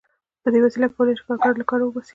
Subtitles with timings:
[0.43, 2.09] په دې وسیله کولای شي کارګر له کاره وباسي